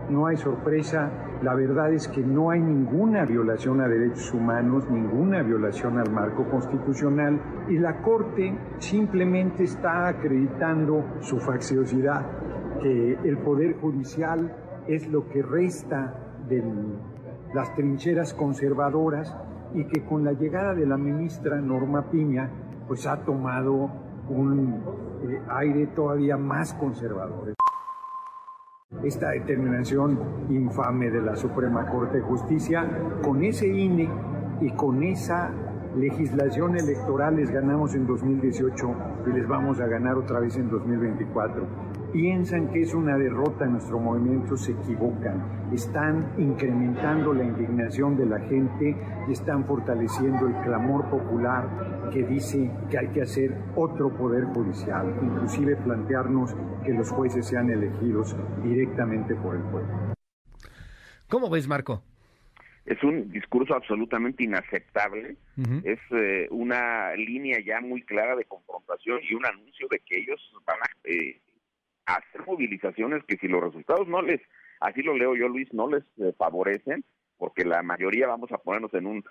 No 0.09 0.25
hay 0.27 0.37
sorpresa, 0.37 1.11
la 1.41 1.53
verdad 1.53 1.93
es 1.93 2.07
que 2.07 2.21
no 2.21 2.49
hay 2.49 2.59
ninguna 2.59 3.25
violación 3.25 3.81
a 3.81 3.87
derechos 3.87 4.33
humanos, 4.33 4.89
ninguna 4.89 5.43
violación 5.43 5.99
al 5.99 6.11
marco 6.11 6.49
constitucional 6.49 7.39
y 7.69 7.77
la 7.77 8.01
Corte 8.01 8.57
simplemente 8.79 9.63
está 9.63 10.07
acreditando 10.07 11.03
su 11.21 11.39
facciosidad, 11.39 12.25
que 12.81 13.13
el 13.23 13.37
Poder 13.37 13.79
Judicial 13.79 14.51
es 14.87 15.07
lo 15.07 15.27
que 15.29 15.41
resta 15.43 16.15
de 16.47 16.63
las 17.53 17.73
trincheras 17.75 18.33
conservadoras 18.33 19.35
y 19.73 19.85
que 19.85 20.03
con 20.03 20.23
la 20.23 20.33
llegada 20.33 20.73
de 20.73 20.85
la 20.85 20.97
ministra 20.97 21.61
Norma 21.61 22.09
Piña 22.09 22.49
pues 22.87 23.05
ha 23.05 23.17
tomado 23.23 23.89
un 24.29 24.81
eh, 25.23 25.41
aire 25.49 25.87
todavía 25.87 26.37
más 26.37 26.73
conservador. 26.73 27.58
Esta 29.03 29.29
determinación 29.29 30.47
infame 30.49 31.11
de 31.11 31.21
la 31.21 31.35
Suprema 31.35 31.85
Corte 31.85 32.17
de 32.17 32.23
Justicia, 32.23 32.89
con 33.21 33.43
ese 33.43 33.67
INE 33.67 34.09
y 34.61 34.71
con 34.71 35.03
esa 35.03 35.51
legislación 35.95 36.77
electoral 36.77 37.35
les 37.35 37.49
ganamos 37.49 37.95
en 37.95 38.05
2018 38.05 38.95
y 39.27 39.29
les 39.31 39.47
vamos 39.47 39.79
a 39.79 39.87
ganar 39.87 40.17
otra 40.17 40.39
vez 40.39 40.55
en 40.57 40.69
2024. 40.69 41.65
Piensan 42.13 42.69
que 42.69 42.81
es 42.81 42.93
una 42.93 43.17
derrota 43.17 43.65
en 43.65 43.73
nuestro 43.73 43.99
movimiento, 43.99 44.57
se 44.57 44.71
equivocan. 44.71 45.69
Están 45.73 46.33
incrementando 46.37 47.33
la 47.33 47.43
indignación 47.43 48.17
de 48.17 48.25
la 48.25 48.39
gente 48.39 48.95
y 49.27 49.31
están 49.31 49.65
fortaleciendo 49.65 50.47
el 50.47 50.55
clamor 50.61 51.05
popular 51.09 52.09
que 52.11 52.23
dice 52.23 52.71
que 52.89 52.97
hay 52.97 53.07
que 53.09 53.21
hacer 53.21 53.55
otro 53.75 54.09
poder 54.09 54.45
judicial, 54.45 55.13
inclusive 55.21 55.75
plantearnos 55.75 56.55
que 56.83 56.93
los 56.93 57.11
jueces 57.11 57.45
sean 57.45 57.69
elegidos 57.69 58.35
directamente 58.63 59.35
por 59.35 59.55
el 59.55 59.61
pueblo. 59.63 60.13
¿Cómo 61.27 61.49
ves, 61.49 61.67
Marco? 61.67 62.01
Es 62.89 63.03
un 63.03 63.29
discurso 63.29 63.75
absolutamente 63.75 64.43
inaceptable, 64.43 65.35
es 65.83 65.99
eh, 66.09 66.47
una 66.49 67.13
línea 67.15 67.59
ya 67.63 67.81
muy 67.81 68.01
clara 68.01 68.35
de 68.35 68.45
confrontación 68.45 69.19
y 69.21 69.35
un 69.35 69.45
anuncio 69.45 69.87
de 69.91 69.99
que 69.99 70.17
ellos 70.17 70.41
van 70.65 70.79
a 70.79 70.89
eh, 71.03 71.39
hacer 72.07 72.47
movilizaciones 72.47 73.23
que 73.25 73.37
si 73.37 73.47
los 73.47 73.61
resultados 73.61 74.07
no 74.07 74.23
les, 74.23 74.41
así 74.79 75.03
lo 75.03 75.15
leo 75.15 75.35
yo 75.35 75.47
Luis, 75.47 75.71
no 75.71 75.87
les 75.87 76.03
eh, 76.17 76.33
favorecen, 76.35 77.05
porque 77.37 77.63
la 77.63 77.83
mayoría 77.83 78.25
vamos 78.25 78.51
a 78.51 78.57
ponernos 78.57 78.91
en 78.95 79.05
un 79.05 79.23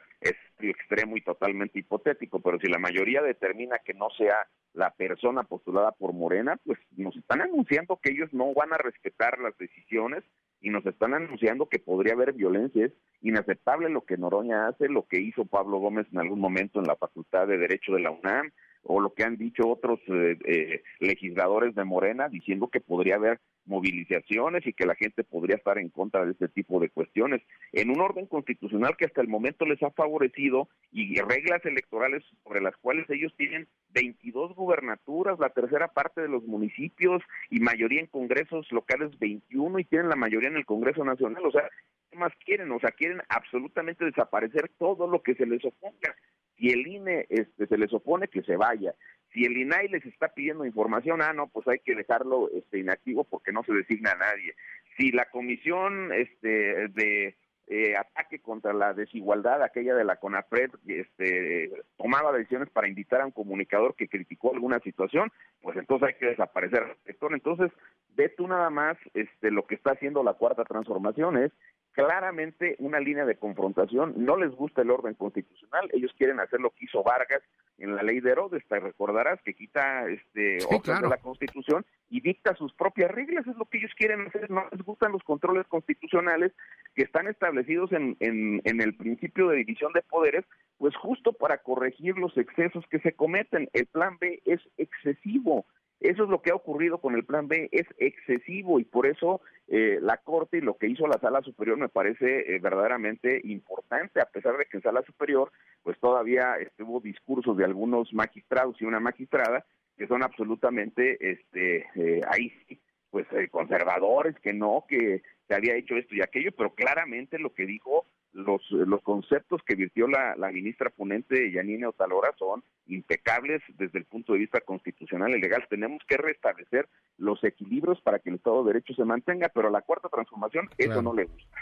extremo 0.61 1.17
y 1.17 1.23
totalmente 1.23 1.81
hipotético, 1.81 2.39
pero 2.39 2.61
si 2.61 2.69
la 2.69 2.79
mayoría 2.79 3.23
determina 3.23 3.81
que 3.85 3.93
no 3.93 4.09
sea 4.17 4.47
la 4.73 4.91
persona 4.91 5.43
postulada 5.43 5.91
por 5.91 6.13
Morena, 6.13 6.61
pues 6.65 6.79
nos 6.97 7.17
están 7.17 7.41
anunciando 7.41 7.99
que 8.01 8.13
ellos 8.13 8.33
no 8.33 8.55
van 8.55 8.73
a 8.73 8.79
respetar 8.79 9.41
las 9.41 9.59
decisiones 9.59 10.23
y 10.61 10.71
nos 10.71 10.85
están 10.87 11.15
anunciando 11.15 11.69
que 11.69 11.79
podría 11.79 12.15
haber 12.15 12.33
violencia. 12.33 12.87
Es 12.87 12.93
inaceptable 13.23 13.89
lo 13.89 14.05
que 14.05 14.17
Noroña 14.17 14.69
hace, 14.69 14.89
lo 14.89 15.07
que 15.07 15.21
hizo 15.21 15.45
Pablo 15.45 15.79
Gómez 15.79 16.07
en 16.13 16.19
algún 16.19 16.41
momento 16.41 16.81
en 16.81 16.87
la 16.87 16.97
Facultad 16.97 17.47
de 17.47 17.59
Derecho 17.59 17.93
de 17.93 18.01
la 18.01 18.11
UNAM, 18.11 18.51
o 18.89 19.01
lo 19.01 19.13
que 19.13 19.23
han 19.23 19.37
dicho 19.37 19.69
otros 19.69 20.01
eh, 20.09 20.39
eh, 20.47 20.83
legisladores 20.99 21.75
de 21.75 21.85
Morena, 21.85 22.29
diciendo 22.29 22.69
que 22.69 22.81
podría 22.81 23.17
haber 23.17 23.39
movilizaciones 23.67 24.67
y 24.67 24.73
que 24.73 24.87
la 24.87 24.95
gente 24.95 25.25
podría 25.25 25.57
estar 25.57 25.77
en 25.77 25.91
contra 25.91 26.25
de 26.25 26.33
este 26.33 26.49
tipo 26.49 26.81
de 26.81 26.89
cuestiones, 26.89 27.43
en 27.73 27.91
un 27.91 28.01
orden 28.01 28.27
constitucional 28.27 28.97
que 28.97 29.05
hasta 29.05 29.21
el 29.21 29.29
momento 29.29 29.67
les 29.67 29.83
ha 29.83 29.91
favorecido 29.91 30.71
y 30.91 31.21
reglas 31.21 31.63
electorales 31.67 32.25
sobre 32.43 32.63
las 32.63 32.75
cuales 32.79 33.09
ellos 33.11 33.35
tienen 33.37 33.69
22 33.91 34.55
gubernaturas, 34.55 35.39
la 35.39 35.51
tercera 35.51 35.89
parte 35.89 36.23
de 36.23 36.29
los 36.29 36.43
municipios 36.45 37.23
y 37.51 37.61
mayoría 37.61 38.01
en 38.01 38.07
congresos 38.07 38.73
locales 38.73 39.19
21 39.19 39.81
y 39.81 39.85
tienen 39.85 40.09
la 40.09 40.17
mayoría 40.17 40.49
en 40.49 40.57
el 40.57 40.65
Congreso 40.65 41.05
Nacional, 41.05 41.45
o 41.45 41.51
sea, 41.51 41.69
¿qué 42.11 42.17
más 42.17 42.33
quieren? 42.43 42.73
O 42.73 42.81
sea, 42.81 42.91
quieren 42.93 43.21
absolutamente 43.29 44.07
desaparecer 44.07 44.71
todo 44.79 45.07
lo 45.07 45.23
que 45.23 45.35
se 45.35 45.45
les 45.45 45.63
oponga. 45.63 46.17
Si 46.59 46.71
el 46.71 46.87
INE 46.87 47.27
este, 47.29 47.67
se 47.67 47.79
les 47.79 47.93
opone, 47.93 48.29
que 48.29 48.43
se 48.43 48.57
vaya. 48.57 48.95
Si 49.33 49.45
el 49.45 49.57
INAI 49.57 49.89
les 49.89 50.05
está 50.07 50.29
pidiendo 50.29 50.65
información, 50.65 51.23
ah, 51.23 51.33
no, 51.33 51.49
pues 51.49 51.69
hay 51.69 51.79
que 51.79 51.95
dejarlo 51.95 52.51
este, 52.51 52.79
inactivo 52.79 53.25
porque 53.25 53.53
no 53.53 53.63
se 53.63 53.73
designa 53.73 54.13
a 54.13 54.17
nadie. 54.17 54.55
Si 54.97 55.13
la 55.13 55.27
comisión 55.27 56.13
este, 56.13 56.89
de 56.89 57.37
eh, 57.71 57.95
ataque 57.97 58.41
contra 58.41 58.73
la 58.73 58.95
desigualdad, 58.95 59.63
aquella 59.63 59.95
de 59.95 60.05
la 60.05 60.17
CONAPRED, 60.17 60.71
este, 60.87 61.71
tomaba 61.99 62.33
decisiones 62.33 62.71
para 62.71 62.89
invitar 62.89 63.21
a 63.21 63.27
un 63.27 63.33
comunicador 63.33 63.95
que 63.95 64.09
criticó 64.09 64.55
alguna 64.55 64.81
situación, 64.81 65.31
pues 65.61 65.77
entonces 65.77 66.09
hay 66.09 66.15
que 66.15 66.27
desaparecer. 66.27 66.97
Entonces, 67.05 67.71
ve 68.17 68.31
tú 68.31 68.49
nada 68.49 68.71
más 68.71 68.97
este, 69.13 69.51
lo 69.51 69.67
que 69.67 69.75
está 69.75 69.93
haciendo 69.93 70.25
la 70.25 70.33
cuarta 70.33 70.65
transformación, 70.65 71.37
es 71.37 71.53
claramente 71.93 72.77
una 72.79 73.01
línea 73.01 73.25
de 73.25 73.37
confrontación, 73.37 74.15
no 74.17 74.37
les 74.37 74.51
gusta 74.53 74.83
el 74.83 74.91
orden 74.91 75.15
constitucional, 75.15 75.91
ellos 75.93 76.13
quieren 76.17 76.41
hacer 76.41 76.61
lo 76.61 76.71
que 76.71 76.85
hizo 76.85 77.03
Vargas 77.03 77.43
en 77.79 77.95
la 77.95 78.03
ley 78.03 78.21
de 78.21 78.31
Herodes, 78.33 78.65
te 78.69 78.81
recordarás 78.81 79.41
que 79.43 79.55
quita 79.55 80.09
este 80.09 80.61
Sí, 80.61 80.81
claro. 80.81 81.03
de 81.03 81.09
la 81.09 81.19
Constitución 81.19 81.85
y 82.11 82.21
dicta 82.21 82.55
sus 82.55 82.73
propias 82.75 83.11
reglas, 83.11 83.47
es 83.47 83.57
lo 83.57 83.67
que 83.67 83.79
ellos 83.79 83.93
quieren 83.97 84.27
hacer, 84.27 84.51
no 84.51 84.65
les 84.73 84.83
gustan 84.83 85.13
los 85.13 85.23
controles 85.23 85.67
constitucionales 85.69 86.53
que 86.95 87.03
están 87.03 87.29
establecidos 87.29 87.93
en, 87.93 88.17
en, 88.21 88.61
en 88.65 88.81
el 88.81 88.97
principio 88.97 89.49
de 89.49 89.59
división 89.59 89.93
de 89.93 90.03
poderes, 90.03 90.45
pues 90.79 90.97
justo 90.97 91.33
para 91.33 91.59
corregir 91.59 92.17
los 92.19 92.37
excesos 92.37 92.85
que 92.89 93.01
se 93.01 93.13
cometen. 93.13 93.69
El 93.73 93.87
plan 93.87 94.19
B 94.21 94.41
es 94.45 94.61
excesivo. 94.77 95.67
Eso 96.09 96.25
es 96.25 96.31
lo 96.31 96.41
que 96.41 96.51
ha 96.51 96.55
ocurrido 96.55 96.97
con 97.03 97.15
el 97.15 97.27
plan 97.27 97.49
B, 97.49 97.69
es 97.71 97.87
excesivo 97.99 98.81
y 98.81 98.85
por 98.85 99.07
eso 99.07 99.43
eh, 99.67 99.99
la 100.01 100.17
Corte 100.17 100.57
y 100.57 100.63
lo 100.63 100.79
que 100.79 100.89
hizo 100.89 101.07
la 101.07 101.19
Sala 101.21 101.43
Superior 101.43 101.77
me 101.77 101.91
parece 101.91 102.55
eh, 102.55 102.59
verdaderamente 102.61 103.43
importante, 103.45 104.19
a 104.19 104.25
pesar 104.25 104.57
de 104.57 104.65
que 104.65 104.79
en 104.79 104.83
Sala 104.83 105.03
Superior 105.03 105.53
pues 105.83 105.99
todavía 106.01 106.55
estuvo 106.57 107.01
discursos 107.01 107.59
de 107.59 107.67
algunos 107.67 108.15
magistrados 108.15 108.81
y 108.81 108.87
una 108.87 109.01
magistrada 109.01 109.67
que 109.99 110.07
son 110.07 110.23
absolutamente, 110.23 111.19
este, 111.21 111.87
eh, 111.95 112.23
ahí 112.27 112.55
sí, 112.67 112.81
pues 113.11 113.27
eh, 113.33 113.49
conservadores, 113.51 114.35
que 114.41 114.55
no, 114.55 114.87
que 114.89 115.21
se 115.47 115.55
había 115.55 115.75
hecho 115.75 115.95
esto 115.95 116.15
y 116.15 116.23
aquello, 116.23 116.53
pero 116.57 116.75
claramente 116.75 117.39
lo 117.39 117.53
que 117.53 117.67
dijo 117.67 118.07
los, 118.39 118.63
los 118.71 119.03
conceptos 119.03 119.61
que 119.67 119.75
virtió 119.75 120.07
la, 120.09 120.35
la 120.37 120.51
ministra 120.51 120.91
ponente 120.91 121.51
Yanine 121.53 121.87
Otalora 121.87 122.31
son 122.39 122.63
impecables 122.87 123.61
desde 123.77 123.99
el 123.99 124.05
punto 124.05 124.33
de 124.33 124.39
vista 124.39 124.61
constitucional 124.61 125.31
y 125.37 125.41
legal. 125.41 125.65
Tenemos 125.69 126.01
que 126.09 126.17
restablecer 126.17 126.89
los 127.19 127.43
equilibrios 127.45 128.01
para 128.01 128.19
que 128.21 128.31
el 128.31 128.37
Estado 128.37 128.63
de 128.65 128.73
Derecho 128.73 128.95
se 128.95 129.05
mantenga, 129.05 129.49
pero 129.55 129.69
a 129.69 129.71
la 129.71 129.83
cuarta 129.83 130.09
transformación 130.09 130.69
eso 130.79 130.89
Claro. 130.89 131.03
no 131.03 131.15
le 131.15 131.25
gusta. 131.25 131.59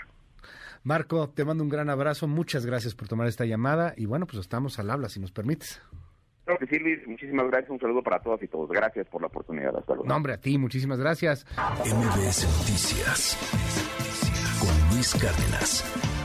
Marco, 0.84 1.28
te 1.30 1.44
mando 1.44 1.64
un 1.64 1.70
gran 1.70 1.90
abrazo, 1.90 2.28
muchas 2.28 2.64
gracias 2.64 2.94
por 2.94 3.08
tomar 3.08 3.26
esta 3.26 3.44
llamada 3.44 3.94
y 3.96 4.06
bueno, 4.06 4.26
pues 4.26 4.38
estamos 4.38 4.78
al 4.78 4.90
habla 4.90 5.08
si 5.08 5.18
nos 5.18 5.32
permites. 5.32 5.82
Creo 6.44 6.58
que 6.58 6.66
sí, 6.68 6.78
Luis, 6.78 7.04
muchísimas 7.08 7.46
gracias, 7.48 7.70
un 7.70 7.80
saludo 7.80 8.02
para 8.04 8.20
todas 8.20 8.40
y 8.40 8.46
todos. 8.46 8.68
Gracias 8.70 9.08
por 9.08 9.20
la 9.20 9.26
oportunidad, 9.26 9.76
hasta 9.76 9.94
luego. 9.94 10.08
No, 10.08 10.14
hombre, 10.14 10.34
a 10.34 10.38
ti, 10.40 10.58
muchísimas 10.58 11.00
gracias. 11.00 11.44
MBS 11.80 12.44
Noticias 12.60 13.36
con 14.60 14.94
Luis 14.94 15.12
Cárdenas. 15.14 16.15